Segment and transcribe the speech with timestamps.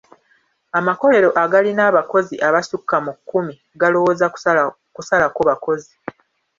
[0.79, 4.25] Amakolero agalina abakozi abasukka mu kkumi galowooza
[5.35, 5.91] kusalako bakozi.